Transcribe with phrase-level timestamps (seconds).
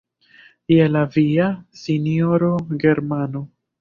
[0.75, 1.49] Je la via,
[1.81, 2.51] sinjoro
[2.85, 3.45] Germano!